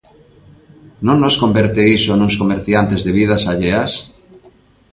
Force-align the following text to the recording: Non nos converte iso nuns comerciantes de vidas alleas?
Non 1.05 1.17
nos 1.23 1.39
converte 1.41 1.81
iso 1.97 2.11
nuns 2.15 2.35
comerciantes 2.41 3.01
de 3.05 3.11
vidas 3.19 3.43
alleas? 3.51 3.91